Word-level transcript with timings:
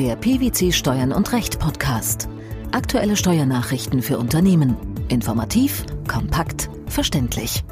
der 0.00 0.16
PwC 0.16 0.72
Steuern 0.72 1.12
und 1.12 1.30
Recht 1.30 1.58
Podcast. 1.58 2.26
Aktuelle 2.72 3.18
Steuernachrichten 3.18 4.00
für 4.00 4.16
Unternehmen. 4.16 4.74
Informativ, 5.10 5.84
kompakt, 6.08 6.70
verständlich. 6.86 7.62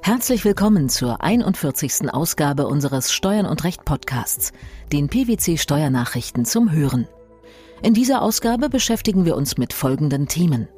Herzlich 0.00 0.46
willkommen 0.46 0.88
zur 0.88 1.20
41. 1.20 2.10
Ausgabe 2.10 2.68
unseres 2.68 3.12
Steuern 3.12 3.44
und 3.44 3.64
Recht 3.64 3.84
Podcasts, 3.84 4.52
den 4.90 5.08
PwC 5.08 5.58
Steuernachrichten 5.58 6.46
zum 6.46 6.72
Hören. 6.72 7.06
In 7.82 7.92
dieser 7.92 8.22
Ausgabe 8.22 8.70
beschäftigen 8.70 9.26
wir 9.26 9.36
uns 9.36 9.58
mit 9.58 9.74
folgenden 9.74 10.26
Themen. 10.26 10.68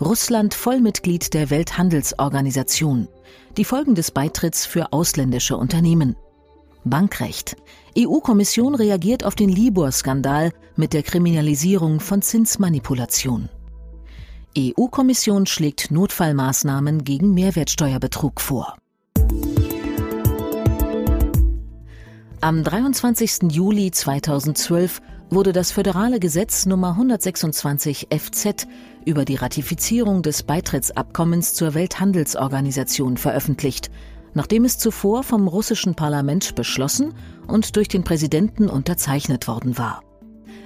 Russland 0.00 0.54
Vollmitglied 0.54 1.34
der 1.34 1.50
Welthandelsorganisation. 1.50 3.08
Die 3.56 3.64
Folgen 3.64 3.96
des 3.96 4.12
Beitritts 4.12 4.64
für 4.64 4.92
ausländische 4.92 5.56
Unternehmen. 5.56 6.14
Bankrecht. 6.90 7.56
EU-Kommission 7.96 8.74
reagiert 8.74 9.24
auf 9.24 9.34
den 9.34 9.48
Libor-Skandal 9.48 10.52
mit 10.76 10.92
der 10.92 11.02
Kriminalisierung 11.02 12.00
von 12.00 12.22
Zinsmanipulation. 12.22 13.48
EU-Kommission 14.56 15.46
schlägt 15.46 15.90
Notfallmaßnahmen 15.90 17.04
gegen 17.04 17.34
Mehrwertsteuerbetrug 17.34 18.40
vor. 18.40 18.76
Am 22.40 22.62
23. 22.62 23.50
Juli 23.50 23.90
2012 23.90 25.00
wurde 25.30 25.52
das 25.52 25.72
föderale 25.72 26.20
Gesetz 26.20 26.66
Nummer 26.66 26.90
126 26.90 28.08
FZ 28.16 28.66
über 29.04 29.24
die 29.24 29.34
Ratifizierung 29.34 30.22
des 30.22 30.44
Beitrittsabkommens 30.44 31.54
zur 31.54 31.74
Welthandelsorganisation 31.74 33.16
veröffentlicht, 33.16 33.90
nachdem 34.34 34.64
es 34.64 34.78
zuvor 34.78 35.22
vom 35.22 35.48
russischen 35.48 35.94
Parlament 35.94 36.54
beschlossen 36.54 37.14
und 37.46 37.76
durch 37.76 37.88
den 37.88 38.04
Präsidenten 38.04 38.68
unterzeichnet 38.68 39.48
worden 39.48 39.78
war. 39.78 40.02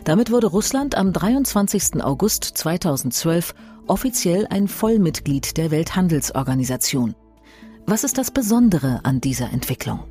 Damit 0.05 0.31
wurde 0.31 0.49
Russland 0.49 0.97
am 0.97 1.13
23. 1.13 2.03
August 2.03 2.45
2012 2.45 3.55
offiziell 3.87 4.47
ein 4.49 4.69
Vollmitglied 4.69 5.57
der 5.57 5.71
Welthandelsorganisation. 5.71 7.15
Was 7.87 8.05
ist 8.05 8.19
das 8.19 8.31
Besondere 8.31 9.01
an 9.05 9.21
dieser 9.21 9.51
Entwicklung? 9.53 10.05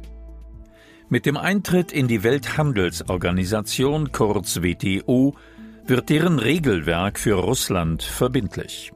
Mit 1.09 1.25
dem 1.25 1.35
Eintritt 1.35 1.91
in 1.91 2.07
die 2.07 2.23
Welthandelsorganisation 2.23 4.11
kurz 4.13 4.61
WTO 4.61 5.35
wird 5.85 6.09
deren 6.09 6.39
Regelwerk 6.39 7.19
für 7.19 7.33
Russland 7.33 8.01
verbindlich. 8.01 8.93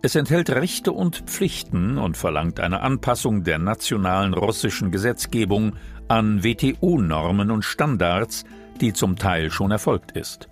Es 0.00 0.14
enthält 0.14 0.50
Rechte 0.50 0.92
und 0.92 1.16
Pflichten 1.26 1.98
und 1.98 2.16
verlangt 2.16 2.60
eine 2.60 2.82
Anpassung 2.82 3.42
der 3.42 3.58
nationalen 3.58 4.32
russischen 4.32 4.92
Gesetzgebung 4.92 5.72
an 6.06 6.44
WTO-Normen 6.44 7.50
und 7.50 7.64
Standards, 7.64 8.44
die 8.80 8.92
zum 8.92 9.16
Teil 9.16 9.50
schon 9.50 9.72
erfolgt 9.72 10.12
ist. 10.12 10.48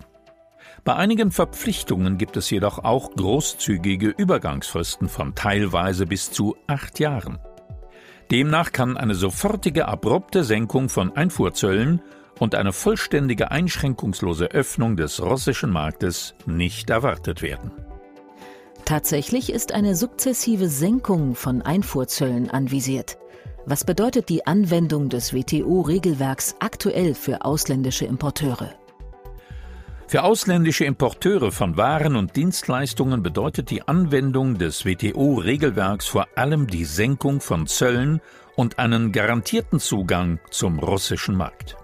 Bei 0.83 0.95
einigen 0.95 1.31
Verpflichtungen 1.31 2.17
gibt 2.17 2.35
es 2.35 2.49
jedoch 2.49 2.79
auch 2.79 3.11
großzügige 3.15 4.09
Übergangsfristen 4.09 5.07
von 5.07 5.33
teilweise 5.33 6.05
bis 6.05 6.29
zu 6.31 6.57
acht 6.67 6.99
Jahren. 6.99 7.39
Demnach 8.31 8.73
kann 8.73 8.97
eine 8.97 9.15
sofortige 9.15 9.87
abrupte 9.87 10.43
Senkung 10.43 10.89
von 10.89 11.15
Einfuhrzöllen 11.15 12.01
und 12.39 12.53
eine 12.53 12.73
vollständige 12.73 13.49
einschränkungslose 13.49 14.47
Öffnung 14.51 14.97
des 14.97 15.21
russischen 15.21 15.71
Marktes 15.71 16.35
nicht 16.45 16.89
erwartet 16.89 17.41
werden. 17.41 17.71
Tatsächlich 18.87 19.51
ist 19.51 19.73
eine 19.73 19.95
sukzessive 19.95 20.69
Senkung 20.69 21.35
von 21.35 21.61
Einfuhrzöllen 21.61 22.49
anvisiert. 22.49 23.17
Was 23.65 23.83
bedeutet 23.83 24.29
die 24.29 24.47
Anwendung 24.47 25.09
des 25.09 25.33
WTO-Regelwerks 25.33 26.55
aktuell 26.59 27.13
für 27.13 27.43
ausländische 27.43 28.05
Importeure? 28.05 28.75
Für 30.07 30.23
ausländische 30.23 30.85
Importeure 30.85 31.51
von 31.51 31.75
Waren 31.75 32.15
und 32.15 32.37
Dienstleistungen 32.37 33.23
bedeutet 33.23 33.71
die 33.71 33.85
Anwendung 33.85 34.57
des 34.57 34.85
WTO-Regelwerks 34.85 36.07
vor 36.07 36.25
allem 36.35 36.67
die 36.67 36.85
Senkung 36.85 37.41
von 37.41 37.67
Zöllen 37.67 38.21
und 38.55 38.79
einen 38.79 39.11
garantierten 39.11 39.81
Zugang 39.81 40.39
zum 40.49 40.79
russischen 40.79 41.35
Markt. 41.35 41.75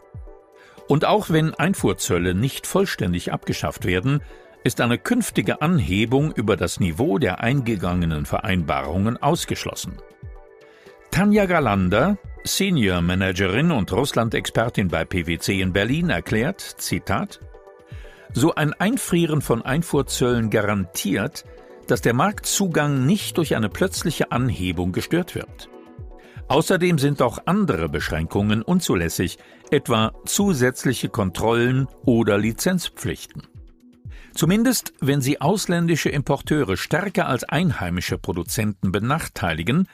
Und 0.87 1.03
auch 1.03 1.29
wenn 1.29 1.53
Einfuhrzölle 1.53 2.33
nicht 2.33 2.65
vollständig 2.65 3.33
abgeschafft 3.33 3.83
werden, 3.83 4.21
ist 4.63 4.81
eine 4.81 4.97
künftige 4.97 5.61
Anhebung 5.61 6.31
über 6.31 6.55
das 6.55 6.79
Niveau 6.79 7.17
der 7.17 7.41
eingegangenen 7.41 8.25
Vereinbarungen 8.25 9.17
ausgeschlossen. 9.21 9.97
Tanja 11.11 11.45
Galander, 11.45 12.17
Senior 12.43 13.01
Managerin 13.01 13.71
und 13.71 13.91
Russland-Expertin 13.91 14.87
bei 14.87 15.05
PwC 15.05 15.61
in 15.61 15.73
Berlin, 15.73 16.09
erklärt, 16.09 16.61
Zitat, 16.61 17.39
so 18.33 18.55
ein 18.55 18.73
Einfrieren 18.73 19.41
von 19.41 19.61
Einfuhrzöllen 19.61 20.49
garantiert, 20.49 21.45
dass 21.87 22.01
der 22.01 22.13
Marktzugang 22.13 23.05
nicht 23.05 23.37
durch 23.37 23.55
eine 23.55 23.69
plötzliche 23.69 24.31
Anhebung 24.31 24.91
gestört 24.91 25.35
wird. 25.35 25.69
Außerdem 26.47 26.97
sind 26.97 27.21
auch 27.21 27.39
andere 27.45 27.89
Beschränkungen 27.89 28.61
unzulässig, 28.61 29.37
etwa 29.71 30.13
zusätzliche 30.25 31.09
Kontrollen 31.09 31.87
oder 32.05 32.37
Lizenzpflichten. 32.37 33.52
Zumindest 34.33 34.93
wenn 34.99 35.21
sie 35.21 35.41
ausländische 35.41 36.09
Importeure 36.09 36.75
stärker 36.75 37.27
als 37.27 37.43
einheimische 37.43 38.17
Produzenten 38.17 38.91
benachteiligen, 38.91 39.87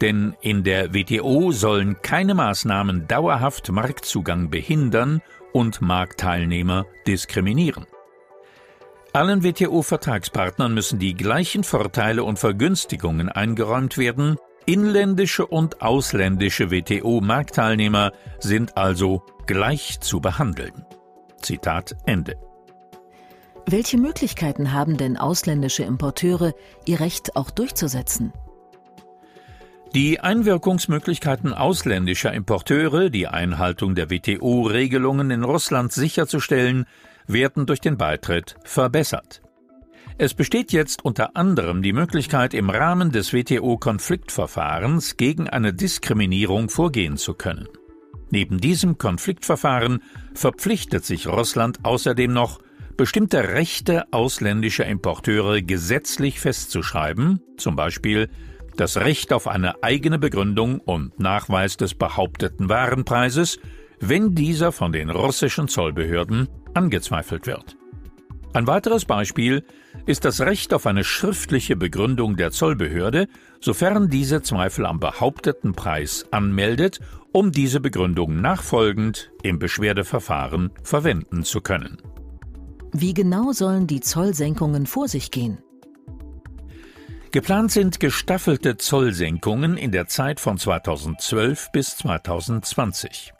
denn 0.00 0.36
in 0.42 0.62
der 0.62 0.92
WTO 0.92 1.52
sollen 1.52 2.02
keine 2.02 2.34
Maßnahmen 2.34 3.08
dauerhaft 3.08 3.70
Marktzugang 3.70 4.50
behindern 4.50 5.22
und 5.52 5.80
Marktteilnehmer 5.80 6.84
diskriminieren. 7.06 7.86
Allen 9.14 9.42
WTO-Vertragspartnern 9.42 10.74
müssen 10.74 10.98
die 10.98 11.14
gleichen 11.14 11.64
Vorteile 11.64 12.22
und 12.22 12.38
Vergünstigungen 12.38 13.30
eingeräumt 13.30 13.96
werden, 13.96 14.36
inländische 14.66 15.46
und 15.46 15.80
ausländische 15.80 16.70
WTO-Marktteilnehmer 16.70 18.12
sind 18.40 18.76
also 18.76 19.22
gleich 19.46 20.00
zu 20.00 20.20
behandeln. 20.20 20.84
Zitat 21.40 21.96
Ende. 22.04 22.36
Welche 23.68 23.98
Möglichkeiten 23.98 24.72
haben 24.72 24.96
denn 24.96 25.16
ausländische 25.16 25.82
Importeure, 25.82 26.54
ihr 26.84 27.00
Recht 27.00 27.34
auch 27.34 27.50
durchzusetzen? 27.50 28.32
Die 29.92 30.20
Einwirkungsmöglichkeiten 30.20 31.52
ausländischer 31.52 32.32
Importeure, 32.32 33.10
die 33.10 33.26
Einhaltung 33.26 33.96
der 33.96 34.08
WTO-Regelungen 34.08 35.32
in 35.32 35.42
Russland 35.42 35.92
sicherzustellen, 35.92 36.86
werden 37.26 37.66
durch 37.66 37.80
den 37.80 37.96
Beitritt 37.96 38.54
verbessert. 38.62 39.42
Es 40.16 40.34
besteht 40.34 40.70
jetzt 40.70 41.04
unter 41.04 41.34
anderem 41.36 41.82
die 41.82 41.92
Möglichkeit, 41.92 42.54
im 42.54 42.70
Rahmen 42.70 43.10
des 43.10 43.32
WTO-Konfliktverfahrens 43.32 45.16
gegen 45.16 45.48
eine 45.48 45.74
Diskriminierung 45.74 46.68
vorgehen 46.68 47.16
zu 47.16 47.34
können. 47.34 47.66
Neben 48.30 48.60
diesem 48.60 48.96
Konfliktverfahren 48.96 50.04
verpflichtet 50.34 51.04
sich 51.04 51.26
Russland 51.26 51.80
außerdem 51.82 52.32
noch, 52.32 52.60
bestimmte 52.96 53.48
Rechte 53.48 54.04
ausländischer 54.12 54.86
Importeure 54.86 55.60
gesetzlich 55.60 56.40
festzuschreiben, 56.40 57.40
zum 57.56 57.76
Beispiel 57.76 58.28
das 58.76 58.96
Recht 58.98 59.32
auf 59.32 59.46
eine 59.48 59.82
eigene 59.82 60.18
Begründung 60.18 60.80
und 60.80 61.18
Nachweis 61.18 61.76
des 61.76 61.94
behaupteten 61.94 62.68
Warenpreises, 62.68 63.58
wenn 64.00 64.34
dieser 64.34 64.72
von 64.72 64.92
den 64.92 65.10
russischen 65.10 65.68
Zollbehörden 65.68 66.48
angezweifelt 66.74 67.46
wird. 67.46 67.76
Ein 68.52 68.66
weiteres 68.66 69.04
Beispiel 69.04 69.64
ist 70.06 70.24
das 70.24 70.40
Recht 70.40 70.72
auf 70.72 70.86
eine 70.86 71.04
schriftliche 71.04 71.76
Begründung 71.76 72.36
der 72.36 72.50
Zollbehörde, 72.50 73.28
sofern 73.60 74.08
diese 74.08 74.40
Zweifel 74.40 74.86
am 74.86 74.98
behaupteten 74.98 75.74
Preis 75.74 76.26
anmeldet, 76.30 77.00
um 77.32 77.52
diese 77.52 77.80
Begründung 77.80 78.40
nachfolgend 78.40 79.30
im 79.42 79.58
Beschwerdeverfahren 79.58 80.70
verwenden 80.82 81.42
zu 81.42 81.60
können. 81.60 81.98
Wie 82.92 83.14
genau 83.14 83.52
sollen 83.52 83.86
die 83.86 84.00
Zollsenkungen 84.00 84.86
vor 84.86 85.08
sich 85.08 85.30
gehen? 85.30 85.58
Geplant 87.32 87.70
sind 87.70 88.00
gestaffelte 88.00 88.76
Zollsenkungen 88.76 89.76
in 89.76 89.92
der 89.92 90.06
Zeit 90.06 90.40
von 90.40 90.56
2012 90.56 91.70
bis 91.72 91.96
2020. 91.98 93.34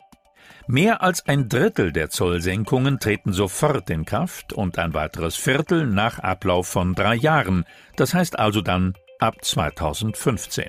Mehr 0.67 1.01
als 1.01 1.25
ein 1.25 1.47
Drittel 1.47 1.93
der 1.93 2.09
Zollsenkungen 2.09 2.99
treten 2.99 3.31
sofort 3.31 3.89
in 3.89 4.03
Kraft 4.03 4.51
und 4.51 4.77
ein 4.77 4.93
weiteres 4.93 5.35
Viertel 5.35 5.87
nach 5.87 6.19
Ablauf 6.19 6.67
von 6.67 6.93
drei 6.93 7.15
Jahren, 7.15 7.63
das 7.95 8.13
heißt 8.13 8.37
also 8.37 8.61
dann 8.61 8.93
ab 9.17 9.43
2015. 9.43 10.65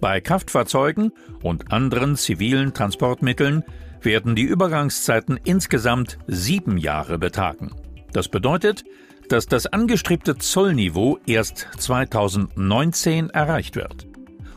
Bei 0.00 0.20
Kraftfahrzeugen 0.20 1.12
und 1.42 1.72
anderen 1.72 2.16
zivilen 2.16 2.72
Transportmitteln 2.72 3.64
werden 4.04 4.34
die 4.34 4.42
Übergangszeiten 4.42 5.38
insgesamt 5.44 6.18
sieben 6.26 6.78
Jahre 6.78 7.18
betragen. 7.18 7.70
Das 8.12 8.28
bedeutet, 8.28 8.84
dass 9.28 9.46
das 9.46 9.66
angestrebte 9.66 10.36
Zollniveau 10.36 11.18
erst 11.26 11.68
2019 11.78 13.30
erreicht 13.30 13.76
wird. 13.76 14.08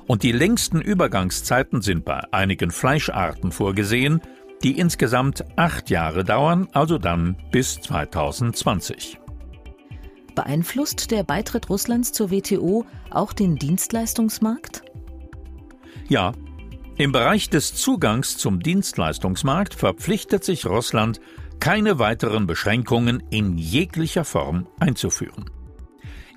Und 0.08 0.24
die 0.24 0.32
längsten 0.32 0.82
Übergangszeiten 0.82 1.82
sind 1.82 2.04
bei 2.06 2.22
einigen 2.32 2.72
Fleischarten 2.72 3.52
vorgesehen, 3.52 4.22
die 4.64 4.80
insgesamt 4.80 5.46
acht 5.58 5.90
Jahre 5.90 6.24
dauern, 6.24 6.68
also 6.74 6.98
dann 6.98 7.38
bis 7.52 7.80
2020. 7.82 9.20
Beeinflusst 10.36 11.12
der 11.12 11.24
Beitritt 11.24 11.70
Russlands 11.70 12.12
zur 12.12 12.32
WTO 12.32 12.86
auch 13.12 13.34
den 13.34 13.56
Dienstleistungsmarkt? 13.56 14.84
Ja, 16.10 16.34
im 16.98 17.12
Bereich 17.12 17.50
des 17.50 17.74
Zugangs 17.74 18.38
zum 18.38 18.60
Dienstleistungsmarkt 18.62 19.74
verpflichtet 19.74 20.44
sich 20.44 20.66
Russland, 20.66 21.20
keine 21.60 21.98
weiteren 21.98 22.46
Beschränkungen 22.46 23.24
in 23.30 23.58
jeglicher 23.58 24.26
Form 24.26 24.68
einzuführen. 24.80 25.50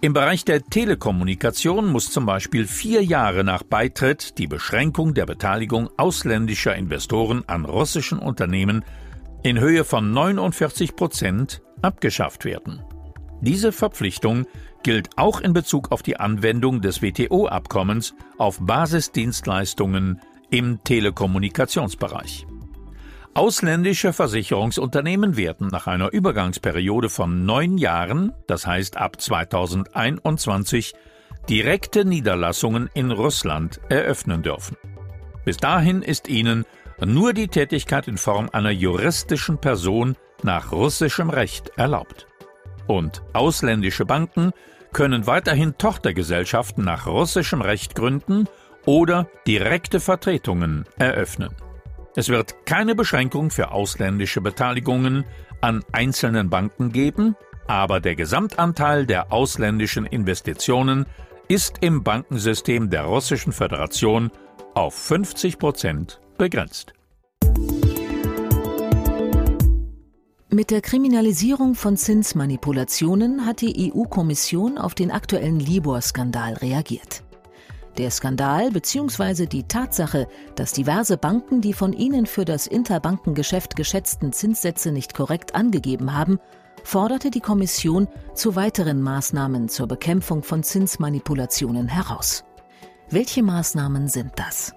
Im 0.00 0.12
Bereich 0.12 0.44
der 0.44 0.62
Telekommunikation 0.62 1.86
muss 1.90 2.10
zum 2.10 2.26
Beispiel 2.26 2.66
vier 2.66 3.02
Jahre 3.02 3.44
nach 3.44 3.62
Beitritt 3.62 4.38
die 4.38 4.46
Beschränkung 4.46 5.14
der 5.14 5.26
Beteiligung 5.26 5.90
ausländischer 5.96 6.76
Investoren 6.76 7.44
an 7.46 7.64
russischen 7.64 8.18
Unternehmen 8.18 8.84
in 9.42 9.58
Höhe 9.58 9.84
von 9.84 10.12
49 10.12 10.96
Prozent 10.96 11.62
abgeschafft 11.82 12.44
werden. 12.44 12.82
Diese 13.40 13.72
Verpflichtung 13.72 14.46
gilt 14.82 15.10
auch 15.16 15.40
in 15.40 15.52
Bezug 15.52 15.92
auf 15.92 16.02
die 16.02 16.18
Anwendung 16.18 16.80
des 16.80 17.02
WTO-Abkommens 17.02 18.14
auf 18.38 18.58
Basisdienstleistungen 18.60 20.20
im 20.50 20.82
Telekommunikationsbereich. 20.84 22.46
Ausländische 23.34 24.14
Versicherungsunternehmen 24.14 25.36
werden 25.36 25.68
nach 25.68 25.86
einer 25.86 26.12
Übergangsperiode 26.12 27.10
von 27.10 27.44
neun 27.44 27.76
Jahren, 27.76 28.32
das 28.46 28.66
heißt 28.66 28.96
ab 28.96 29.20
2021, 29.20 30.94
direkte 31.48 32.06
Niederlassungen 32.06 32.88
in 32.94 33.10
Russland 33.10 33.80
eröffnen 33.90 34.42
dürfen. 34.42 34.78
Bis 35.44 35.58
dahin 35.58 36.00
ist 36.00 36.28
ihnen 36.28 36.64
nur 37.04 37.34
die 37.34 37.48
Tätigkeit 37.48 38.08
in 38.08 38.16
Form 38.16 38.48
einer 38.52 38.70
juristischen 38.70 39.58
Person 39.58 40.16
nach 40.42 40.72
russischem 40.72 41.28
Recht 41.28 41.72
erlaubt. 41.76 42.26
Und 42.86 43.22
ausländische 43.32 44.06
Banken 44.06 44.52
können 44.92 45.26
weiterhin 45.26 45.76
Tochtergesellschaften 45.76 46.84
nach 46.84 47.06
russischem 47.06 47.60
Recht 47.60 47.94
gründen 47.94 48.48
oder 48.86 49.28
direkte 49.46 50.00
Vertretungen 50.00 50.86
eröffnen. 50.98 51.50
Es 52.14 52.30
wird 52.30 52.64
keine 52.64 52.94
Beschränkung 52.94 53.50
für 53.50 53.72
ausländische 53.72 54.40
Beteiligungen 54.40 55.24
an 55.60 55.84
einzelnen 55.92 56.48
Banken 56.48 56.92
geben, 56.92 57.36
aber 57.66 58.00
der 58.00 58.14
Gesamtanteil 58.14 59.04
der 59.04 59.32
ausländischen 59.32 60.06
Investitionen 60.06 61.04
ist 61.48 61.78
im 61.80 62.02
Bankensystem 62.02 62.88
der 62.88 63.02
Russischen 63.02 63.52
Föderation 63.52 64.30
auf 64.74 64.94
50 64.94 65.58
Prozent 65.58 66.20
begrenzt. 66.38 66.92
Mit 70.48 70.70
der 70.70 70.80
Kriminalisierung 70.80 71.74
von 71.74 71.96
Zinsmanipulationen 71.96 73.44
hat 73.44 73.60
die 73.60 73.92
EU-Kommission 73.92 74.78
auf 74.78 74.94
den 74.94 75.10
aktuellen 75.10 75.60
Libor-Skandal 75.60 76.54
reagiert. 76.54 77.25
Der 77.98 78.10
Skandal 78.10 78.70
bzw. 78.70 79.46
die 79.46 79.62
Tatsache, 79.62 80.28
dass 80.54 80.72
diverse 80.72 81.16
Banken 81.16 81.62
die 81.62 81.72
von 81.72 81.94
ihnen 81.94 82.26
für 82.26 82.44
das 82.44 82.66
Interbankengeschäft 82.66 83.74
geschätzten 83.74 84.34
Zinssätze 84.34 84.92
nicht 84.92 85.14
korrekt 85.14 85.54
angegeben 85.54 86.14
haben, 86.14 86.38
forderte 86.84 87.30
die 87.30 87.40
Kommission 87.40 88.06
zu 88.34 88.54
weiteren 88.54 89.00
Maßnahmen 89.00 89.70
zur 89.70 89.88
Bekämpfung 89.88 90.42
von 90.42 90.62
Zinsmanipulationen 90.62 91.88
heraus. 91.88 92.44
Welche 93.08 93.42
Maßnahmen 93.42 94.08
sind 94.08 94.32
das? 94.36 94.74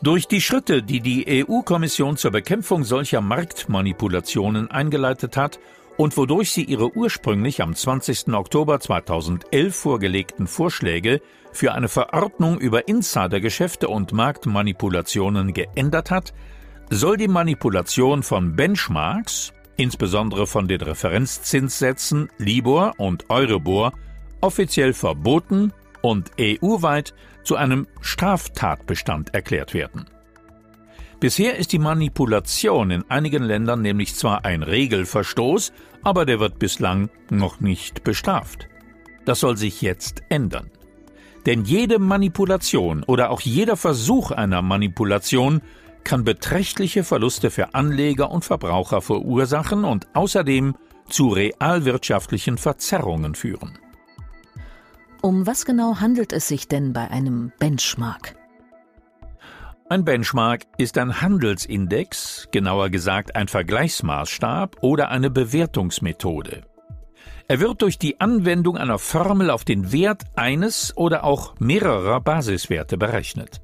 Durch 0.00 0.26
die 0.26 0.40
Schritte, 0.40 0.82
die 0.82 1.00
die 1.00 1.46
EU-Kommission 1.46 2.16
zur 2.16 2.30
Bekämpfung 2.30 2.84
solcher 2.84 3.20
Marktmanipulationen 3.20 4.70
eingeleitet 4.70 5.36
hat 5.36 5.58
und 5.96 6.16
wodurch 6.16 6.50
sie 6.52 6.64
ihre 6.64 6.96
ursprünglich 6.96 7.62
am 7.62 7.74
20. 7.74 8.28
Oktober 8.34 8.80
2011 8.80 9.74
vorgelegten 9.74 10.46
Vorschläge 10.46 11.20
für 11.52 11.72
eine 11.72 11.88
Verordnung 11.88 12.58
über 12.58 12.88
Insidergeschäfte 12.88 13.88
und 13.88 14.12
Marktmanipulationen 14.12 15.52
geändert 15.52 16.10
hat, 16.10 16.34
soll 16.90 17.16
die 17.16 17.28
Manipulation 17.28 18.22
von 18.22 18.56
Benchmarks, 18.56 19.52
insbesondere 19.76 20.46
von 20.46 20.68
den 20.68 20.80
Referenzzinssätzen 20.80 22.28
Libor 22.38 22.94
und 22.98 23.30
Euribor, 23.30 23.92
offiziell 24.40 24.92
verboten 24.92 25.72
und 26.02 26.32
EU-weit 26.38 27.14
zu 27.44 27.56
einem 27.56 27.86
Straftatbestand 28.00 29.34
erklärt 29.34 29.74
werden. 29.74 30.06
Bisher 31.20 31.56
ist 31.56 31.72
die 31.72 31.78
Manipulation 31.78 32.90
in 32.90 33.04
einigen 33.10 33.42
Ländern 33.42 33.82
nämlich 33.82 34.14
zwar 34.14 34.44
ein 34.44 34.62
Regelverstoß, 34.62 35.72
aber 36.02 36.26
der 36.26 36.40
wird 36.40 36.58
bislang 36.58 37.08
noch 37.30 37.60
nicht 37.60 38.04
bestraft. 38.04 38.68
Das 39.24 39.40
soll 39.40 39.56
sich 39.56 39.80
jetzt 39.80 40.22
ändern. 40.28 40.70
Denn 41.46 41.64
jede 41.64 41.98
Manipulation 41.98 43.04
oder 43.04 43.30
auch 43.30 43.40
jeder 43.40 43.76
Versuch 43.76 44.30
einer 44.30 44.62
Manipulation 44.62 45.60
kann 46.02 46.24
beträchtliche 46.24 47.04
Verluste 47.04 47.50
für 47.50 47.74
Anleger 47.74 48.30
und 48.30 48.44
Verbraucher 48.44 49.00
verursachen 49.00 49.84
und 49.84 50.06
außerdem 50.14 50.74
zu 51.08 51.28
realwirtschaftlichen 51.28 52.58
Verzerrungen 52.58 53.34
führen. 53.34 53.78
Um 55.22 55.46
was 55.46 55.64
genau 55.64 56.00
handelt 56.00 56.34
es 56.34 56.48
sich 56.48 56.68
denn 56.68 56.92
bei 56.92 57.10
einem 57.10 57.52
Benchmark? 57.58 58.36
Ein 59.94 60.04
Benchmark 60.04 60.62
ist 60.76 60.98
ein 60.98 61.20
Handelsindex, 61.20 62.48
genauer 62.50 62.90
gesagt 62.90 63.36
ein 63.36 63.46
Vergleichsmaßstab 63.46 64.78
oder 64.80 65.08
eine 65.10 65.30
Bewertungsmethode. 65.30 66.62
Er 67.46 67.60
wird 67.60 67.80
durch 67.80 67.96
die 67.96 68.20
Anwendung 68.20 68.76
einer 68.76 68.98
Formel 68.98 69.50
auf 69.50 69.64
den 69.64 69.92
Wert 69.92 70.24
eines 70.34 70.96
oder 70.96 71.22
auch 71.22 71.54
mehrerer 71.60 72.20
Basiswerte 72.20 72.98
berechnet. 72.98 73.62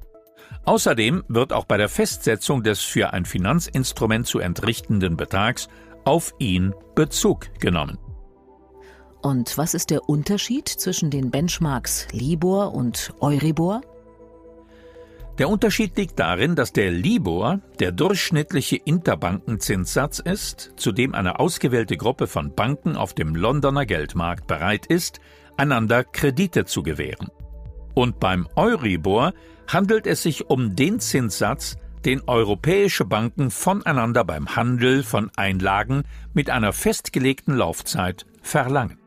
Außerdem 0.67 1.25
wird 1.27 1.53
auch 1.53 1.65
bei 1.65 1.79
der 1.79 1.88
Festsetzung 1.88 2.62
des 2.62 2.81
für 2.81 3.12
ein 3.12 3.25
Finanzinstrument 3.25 4.29
zu 4.29 4.38
entrichtenden 4.38 5.17
Betrags 5.17 5.67
auf 6.05 6.32
ihn 6.38 6.73
Bezug 6.94 7.49
genommen. 7.59 7.99
Und 9.21 9.59
was 9.59 9.75
ist 9.75 9.91
der 9.91 10.09
Unterschied 10.09 10.69
zwischen 10.69 11.11
den 11.11 11.32
Benchmarks 11.32 12.06
Libor 12.12 12.73
und 12.73 13.15
Euribor? 13.19 13.81
Der 15.40 15.48
Unterschied 15.48 15.96
liegt 15.96 16.19
darin, 16.19 16.54
dass 16.54 16.75
der 16.75 16.90
Libor 16.90 17.60
der 17.78 17.92
durchschnittliche 17.92 18.76
Interbankenzinssatz 18.76 20.19
ist, 20.19 20.74
zu 20.76 20.93
dem 20.93 21.15
eine 21.15 21.41
ausgewählte 21.41 21.96
Gruppe 21.96 22.26
von 22.26 22.55
Banken 22.55 22.94
auf 22.94 23.15
dem 23.15 23.34
Londoner 23.34 23.86
Geldmarkt 23.86 24.46
bereit 24.46 24.84
ist, 24.84 25.19
einander 25.56 26.05
Kredite 26.05 26.67
zu 26.67 26.82
gewähren. 26.82 27.29
Und 27.94 28.20
beim 28.20 28.48
Euribor 28.55 29.32
handelt 29.67 30.06
es 30.06 30.22
sich 30.22 30.50
um 30.50 30.76
den 30.76 31.00
Zinssatz, 31.00 31.79
den 32.05 32.20
europäische 32.26 33.06
Banken 33.06 33.50
voneinander 33.50 34.24
beim 34.24 34.56
Handel 34.56 35.03
von 35.03 35.31
Einlagen 35.36 36.03
mit 36.34 36.50
einer 36.50 36.74
festgelegten 36.74 37.56
Laufzeit 37.56 38.26
verlangen. 38.43 38.98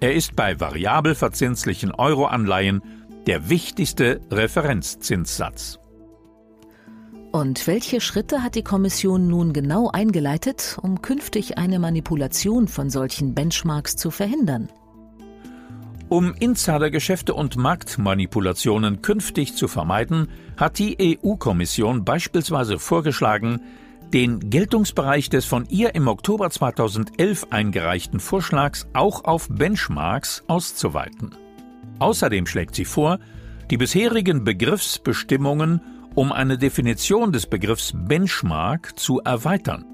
Er 0.00 0.14
ist 0.14 0.34
bei 0.34 0.58
variabel 0.58 1.14
verzinslichen 1.14 1.92
Euroanleihen 1.92 2.82
der 3.26 3.48
wichtigste 3.48 4.20
Referenzzinssatz. 4.30 5.78
Und 7.32 7.66
welche 7.66 8.00
Schritte 8.00 8.42
hat 8.42 8.54
die 8.54 8.62
Kommission 8.62 9.26
nun 9.26 9.52
genau 9.52 9.90
eingeleitet, 9.90 10.78
um 10.80 11.02
künftig 11.02 11.58
eine 11.58 11.78
Manipulation 11.78 12.66
von 12.68 12.88
solchen 12.88 13.34
Benchmarks 13.34 13.96
zu 13.96 14.10
verhindern? 14.10 14.70
Um 16.08 16.34
Insidergeschäfte 16.34 17.34
und 17.34 17.56
Marktmanipulationen 17.56 19.02
künftig 19.02 19.56
zu 19.56 19.66
vermeiden, 19.66 20.28
hat 20.56 20.78
die 20.78 21.18
EU-Kommission 21.22 22.04
beispielsweise 22.04 22.78
vorgeschlagen, 22.78 23.60
den 24.14 24.48
Geltungsbereich 24.48 25.30
des 25.30 25.46
von 25.46 25.66
ihr 25.68 25.96
im 25.96 26.06
Oktober 26.06 26.48
2011 26.48 27.48
eingereichten 27.50 28.20
Vorschlags 28.20 28.86
auch 28.92 29.24
auf 29.24 29.48
Benchmarks 29.50 30.44
auszuweiten. 30.46 31.34
Außerdem 31.98 32.46
schlägt 32.46 32.74
sie 32.74 32.84
vor, 32.84 33.18
die 33.70 33.76
bisherigen 33.76 34.44
Begriffsbestimmungen 34.44 35.80
um 36.14 36.32
eine 36.32 36.56
Definition 36.56 37.30
des 37.30 37.46
Begriffs 37.46 37.92
Benchmark 37.94 38.98
zu 38.98 39.20
erweitern. 39.20 39.84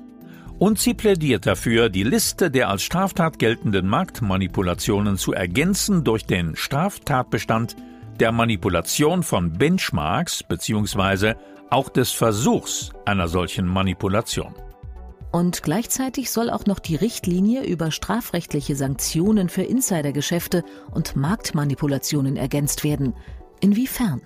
Und 0.59 0.79
sie 0.79 0.95
plädiert 0.95 1.47
dafür, 1.47 1.89
die 1.89 2.05
Liste 2.05 2.49
der 2.49 2.69
als 2.69 2.83
Straftat 2.83 3.41
geltenden 3.41 3.89
Marktmanipulationen 3.89 5.17
zu 5.17 5.33
ergänzen 5.33 6.05
durch 6.05 6.25
den 6.25 6.55
Straftatbestand 6.55 7.75
der 8.21 8.31
Manipulation 8.31 9.25
von 9.25 9.53
Benchmarks 9.53 10.45
bzw. 10.45 11.35
auch 11.71 11.89
des 11.89 12.13
Versuchs 12.13 12.93
einer 13.05 13.27
solchen 13.27 13.67
Manipulation. 13.67 14.55
Und 15.33 15.63
gleichzeitig 15.63 16.31
soll 16.31 16.51
auch 16.51 16.67
noch 16.67 16.79
die 16.79 16.95
Richtlinie 16.95 17.65
über 17.65 17.91
strafrechtliche 17.91 18.77
Sanktionen 18.77 19.49
für 19.49 19.63
Insidergeschäfte 19.63 20.63
und 20.91 21.17
Marktmanipulationen 21.17 22.37
ergänzt 22.37 22.85
werden. 22.85 23.15
Inwiefern? 23.61 24.21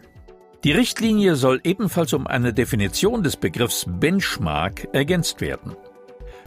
Die 0.64 0.72
Richtlinie 0.72 1.36
soll 1.36 1.60
ebenfalls 1.62 2.12
um 2.12 2.26
eine 2.26 2.52
Definition 2.52 3.22
des 3.22 3.36
Begriffs 3.36 3.86
Benchmark 3.88 4.88
ergänzt 4.92 5.40
werden. 5.40 5.76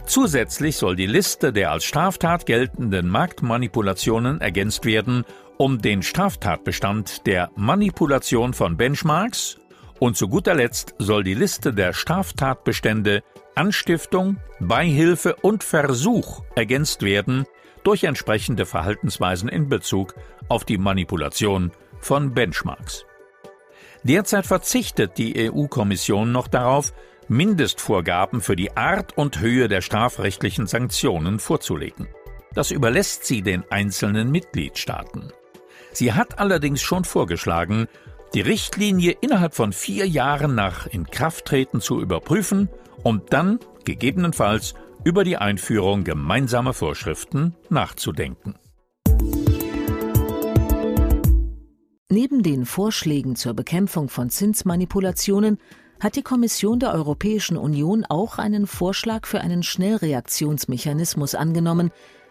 Zusätzlich 0.04 0.76
soll 0.76 0.94
die 0.94 1.06
Liste 1.06 1.52
der 1.52 1.70
als 1.70 1.84
Straftat 1.84 2.44
geltenden 2.44 3.08
Marktmanipulationen 3.08 4.40
ergänzt 4.40 4.84
werden 4.84 5.24
um 5.60 5.78
den 5.78 6.02
Straftatbestand 6.02 7.26
der 7.26 7.50
Manipulation 7.54 8.54
von 8.54 8.78
Benchmarks 8.78 9.58
und 9.98 10.16
zu 10.16 10.26
guter 10.26 10.54
Letzt 10.54 10.94
soll 10.98 11.22
die 11.22 11.34
Liste 11.34 11.74
der 11.74 11.92
Straftatbestände 11.92 13.22
Anstiftung, 13.60 14.38
Beihilfe 14.58 15.36
und 15.42 15.62
Versuch 15.62 16.42
ergänzt 16.56 17.02
werden 17.02 17.44
durch 17.84 18.04
entsprechende 18.04 18.64
Verhaltensweisen 18.64 19.50
in 19.50 19.68
Bezug 19.68 20.14
auf 20.48 20.64
die 20.64 20.78
Manipulation 20.78 21.70
von 21.98 22.32
Benchmarks. 22.32 23.04
Derzeit 24.02 24.46
verzichtet 24.46 25.18
die 25.18 25.50
EU-Kommission 25.50 26.32
noch 26.32 26.48
darauf, 26.48 26.94
Mindestvorgaben 27.28 28.40
für 28.40 28.56
die 28.56 28.74
Art 28.78 29.18
und 29.18 29.40
Höhe 29.40 29.68
der 29.68 29.82
strafrechtlichen 29.82 30.66
Sanktionen 30.66 31.38
vorzulegen. 31.38 32.08
Das 32.54 32.70
überlässt 32.70 33.26
sie 33.26 33.42
den 33.42 33.62
einzelnen 33.70 34.30
Mitgliedstaaten. 34.30 35.34
Sie 35.92 36.14
hat 36.14 36.38
allerdings 36.38 36.80
schon 36.80 37.04
vorgeschlagen, 37.04 37.88
die 38.34 38.40
Richtlinie 38.40 39.16
innerhalb 39.20 39.54
von 39.54 39.72
vier 39.72 40.06
Jahren 40.06 40.54
nach 40.54 40.86
Inkrafttreten 40.86 41.80
zu 41.80 42.00
überprüfen 42.00 42.68
und 43.02 43.32
dann 43.32 43.58
gegebenenfalls 43.84 44.74
über 45.04 45.24
die 45.24 45.36
Einführung 45.36 46.04
gemeinsamer 46.04 46.74
Vorschriften 46.74 47.54
nachzudenken. 47.70 48.54
Neben 52.12 52.42
den 52.42 52.66
Vorschlägen 52.66 53.36
zur 53.36 53.54
Bekämpfung 53.54 54.08
von 54.08 54.30
Zinsmanipulationen 54.30 55.58
hat 56.00 56.16
die 56.16 56.22
Kommission 56.22 56.80
der 56.80 56.92
Europäischen 56.92 57.56
Union 57.56 58.04
auch 58.08 58.38
einen 58.38 58.66
Vorschlag 58.66 59.26
für 59.26 59.40
einen 59.40 59.62
Schnellreaktionsmechanismus 59.62 61.34
angenommen, 61.34 61.90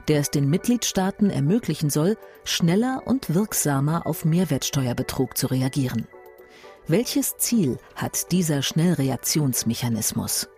der 0.09 0.19
es 0.19 0.31
den 0.31 0.49
Mitgliedstaaten 0.49 1.29
ermöglichen 1.29 1.89
soll, 1.89 2.17
schneller 2.43 3.03
und 3.05 3.33
wirksamer 3.33 4.05
auf 4.05 4.25
Mehrwertsteuerbetrug 4.25 5.37
zu 5.37 5.47
reagieren. 5.47 6.07
Welches 6.87 7.37
Ziel 7.37 7.77
hat 7.95 8.31
dieser 8.31 8.63
Schnellreaktionsmechanismus? 8.63 10.49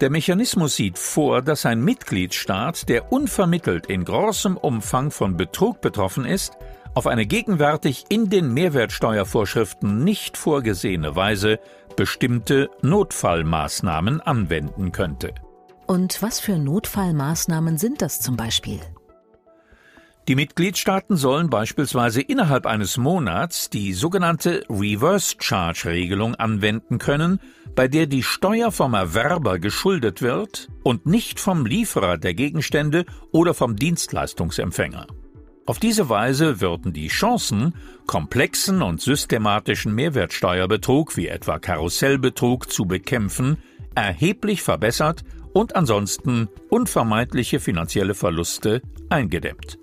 Der 0.00 0.10
Mechanismus 0.10 0.74
sieht 0.74 0.98
vor, 0.98 1.40
dass 1.40 1.64
ein 1.64 1.80
Mitgliedstaat, 1.82 2.88
der 2.88 3.12
unvermittelt 3.12 3.86
in 3.86 4.04
großem 4.04 4.56
Umfang 4.56 5.12
von 5.12 5.36
Betrug 5.36 5.80
betroffen 5.80 6.24
ist, 6.24 6.54
auf 6.94 7.06
eine 7.06 7.26
gegenwärtig 7.26 8.06
in 8.08 8.28
den 8.28 8.52
Mehrwertsteuervorschriften 8.52 10.02
nicht 10.02 10.36
vorgesehene 10.36 11.14
Weise 11.14 11.60
bestimmte 11.96 12.70
Notfallmaßnahmen 12.82 14.20
anwenden 14.20 14.90
könnte. 14.90 15.32
Und 15.86 16.22
was 16.22 16.40
für 16.40 16.58
Notfallmaßnahmen 16.58 17.78
sind 17.78 18.00
das 18.00 18.20
zum 18.20 18.36
Beispiel? 18.36 18.80
Die 20.26 20.36
Mitgliedstaaten 20.36 21.18
sollen 21.18 21.50
beispielsweise 21.50 22.22
innerhalb 22.22 22.64
eines 22.64 22.96
Monats 22.96 23.68
die 23.68 23.92
sogenannte 23.92 24.64
Reverse 24.70 25.36
Charge 25.38 25.90
Regelung 25.90 26.34
anwenden 26.34 26.96
können, 26.96 27.40
bei 27.74 27.88
der 27.88 28.06
die 28.06 28.22
Steuer 28.22 28.72
vom 28.72 28.94
Erwerber 28.94 29.58
geschuldet 29.58 30.22
wird 30.22 30.68
und 30.82 31.04
nicht 31.04 31.40
vom 31.40 31.66
Lieferer 31.66 32.16
der 32.16 32.32
Gegenstände 32.32 33.04
oder 33.32 33.52
vom 33.52 33.76
Dienstleistungsempfänger. 33.76 35.08
Auf 35.66 35.78
diese 35.78 36.08
Weise 36.08 36.62
würden 36.62 36.94
die 36.94 37.08
Chancen, 37.08 37.74
komplexen 38.06 38.80
und 38.80 39.02
systematischen 39.02 39.94
Mehrwertsteuerbetrug 39.94 41.18
wie 41.18 41.28
etwa 41.28 41.58
Karussellbetrug 41.58 42.70
zu 42.72 42.86
bekämpfen, 42.86 43.58
erheblich 43.94 44.62
verbessert 44.62 45.22
und 45.54 45.74
ansonsten 45.76 46.48
unvermeidliche 46.68 47.60
finanzielle 47.60 48.12
Verluste 48.12 48.82
eingedämmt. 49.08 49.78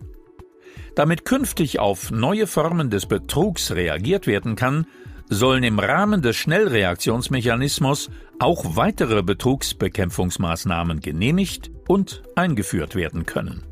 Damit 0.94 1.26
künftig 1.26 1.80
auf 1.80 2.12
neue 2.12 2.46
Formen 2.46 2.92
des 2.92 3.08
Betrugs 3.08 3.72
reagiert 3.72 4.28
werden 4.28 4.56
kann, 4.56 4.86
sollen 5.30 5.64
im 5.64 5.80
Rahmen 5.80 6.22
des 6.22 6.36
Schnellreaktionsmechanismus 6.36 8.10
auch 8.38 8.76
weitere 8.76 9.24
Betrugsbekämpfungsmaßnahmen 9.24 11.00
genehmigt 11.00 11.72
und 11.88 12.22
eingeführt 12.36 12.96
werden 12.96 13.26
können. 13.26 13.64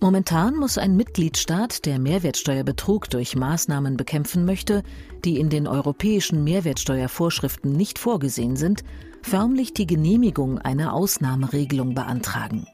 Momentan 0.00 0.56
muss 0.56 0.78
ein 0.78 0.96
Mitgliedstaat, 0.96 1.84
der 1.84 1.98
Mehrwertsteuerbetrug 1.98 3.10
durch 3.10 3.34
Maßnahmen 3.34 3.96
bekämpfen 3.96 4.44
möchte, 4.44 4.84
die 5.24 5.38
in 5.38 5.50
den 5.50 5.66
europäischen 5.66 6.44
Mehrwertsteuervorschriften 6.44 7.72
nicht 7.72 7.98
vorgesehen 7.98 8.54
sind, 8.54 8.84
förmlich 9.28 9.74
die 9.74 9.86
Genehmigung 9.86 10.58
einer 10.58 10.94
Ausnahmeregelung 10.94 11.94
beantragen. 11.94 12.66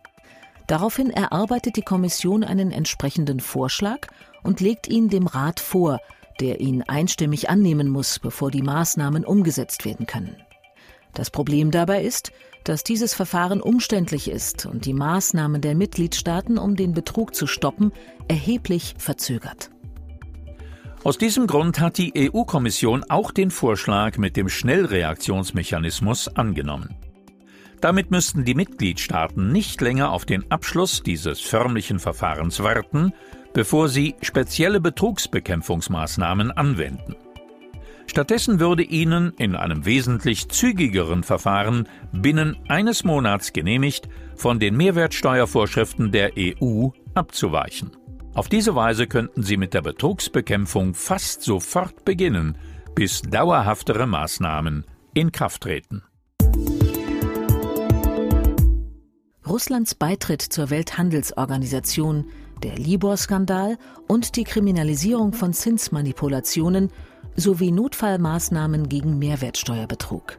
Daraufhin 0.68 1.10
erarbeitet 1.10 1.74
die 1.76 1.82
Kommission 1.82 2.44
einen 2.44 2.70
entsprechenden 2.70 3.40
Vorschlag 3.40 4.06
und 4.44 4.60
legt 4.60 4.86
ihn 4.86 5.08
dem 5.08 5.26
Rat 5.26 5.58
vor, 5.58 5.98
der 6.40 6.60
ihn 6.60 6.82
einstimmig 6.82 7.50
annehmen 7.50 7.88
muss, 7.88 8.20
bevor 8.20 8.52
die 8.52 8.62
Maßnahmen 8.62 9.24
umgesetzt 9.24 9.84
werden 9.84 10.06
können. 10.06 10.36
Das 11.12 11.30
Problem 11.30 11.72
dabei 11.72 12.02
ist, 12.02 12.30
dass 12.62 12.84
dieses 12.84 13.14
Verfahren 13.14 13.60
umständlich 13.60 14.30
ist 14.30 14.64
und 14.64 14.86
die 14.86 14.94
Maßnahmen 14.94 15.60
der 15.60 15.74
Mitgliedstaaten, 15.74 16.56
um 16.56 16.76
den 16.76 16.92
Betrug 16.92 17.34
zu 17.34 17.48
stoppen, 17.48 17.92
erheblich 18.28 18.94
verzögert. 18.96 19.70
Aus 21.04 21.18
diesem 21.18 21.46
Grund 21.46 21.80
hat 21.80 21.98
die 21.98 22.14
EU-Kommission 22.16 23.04
auch 23.10 23.30
den 23.30 23.50
Vorschlag 23.50 24.16
mit 24.16 24.38
dem 24.38 24.48
Schnellreaktionsmechanismus 24.48 26.28
angenommen. 26.28 26.96
Damit 27.82 28.10
müssten 28.10 28.46
die 28.46 28.54
Mitgliedstaaten 28.54 29.52
nicht 29.52 29.82
länger 29.82 30.12
auf 30.12 30.24
den 30.24 30.50
Abschluss 30.50 31.02
dieses 31.02 31.42
förmlichen 31.42 31.98
Verfahrens 31.98 32.62
warten, 32.62 33.12
bevor 33.52 33.90
sie 33.90 34.14
spezielle 34.22 34.80
Betrugsbekämpfungsmaßnahmen 34.80 36.50
anwenden. 36.50 37.16
Stattdessen 38.06 38.58
würde 38.58 38.82
ihnen 38.82 39.34
in 39.36 39.56
einem 39.56 39.84
wesentlich 39.84 40.48
zügigeren 40.48 41.22
Verfahren 41.22 41.86
binnen 42.12 42.56
eines 42.68 43.04
Monats 43.04 43.52
genehmigt, 43.52 44.08
von 44.36 44.58
den 44.58 44.74
Mehrwertsteuervorschriften 44.78 46.12
der 46.12 46.32
EU 46.38 46.88
abzuweichen. 47.14 47.90
Auf 48.34 48.48
diese 48.48 48.74
Weise 48.74 49.06
könnten 49.06 49.44
sie 49.44 49.56
mit 49.56 49.74
der 49.74 49.82
Betrugsbekämpfung 49.82 50.94
fast 50.94 51.42
sofort 51.42 52.04
beginnen, 52.04 52.58
bis 52.96 53.22
dauerhaftere 53.22 54.06
Maßnahmen 54.08 54.84
in 55.14 55.30
Kraft 55.30 55.62
treten. 55.62 56.02
Russlands 59.46 59.94
Beitritt 59.94 60.42
zur 60.42 60.70
Welthandelsorganisation, 60.70 62.26
der 62.62 62.76
Libor-Skandal 62.76 63.78
und 64.08 64.34
die 64.34 64.44
Kriminalisierung 64.44 65.32
von 65.32 65.52
Zinsmanipulationen 65.52 66.90
sowie 67.36 67.70
Notfallmaßnahmen 67.70 68.88
gegen 68.88 69.18
Mehrwertsteuerbetrug. 69.18 70.38